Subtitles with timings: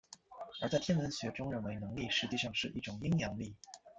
[0.63, 3.55] 而在天文学中认为农历实际上是一种阴阳历。